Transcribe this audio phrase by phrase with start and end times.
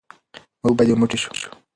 [0.63, 1.31] موږ باید یو موټی شو.